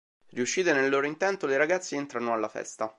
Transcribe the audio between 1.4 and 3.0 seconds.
le ragazze entrano alla festa.